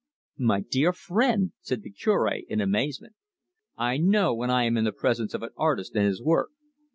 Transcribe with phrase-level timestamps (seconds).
[0.39, 3.13] "My dear friend!" said the Cure, in amazement.
[3.77, 6.49] "I know when I am in the presence of an artist and his work.